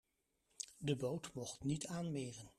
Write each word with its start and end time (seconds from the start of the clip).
De 0.79 0.95
boot 0.95 1.33
mocht 1.33 1.63
niet 1.63 1.85
aanmeren. 1.87 2.49